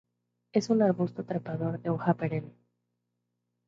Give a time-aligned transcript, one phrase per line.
[0.51, 2.57] Es un arbusto trepador de hoja perenne.